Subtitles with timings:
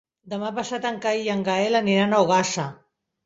[0.31, 2.67] Demà passat en Cai i en Gaël aniran a Ogassa.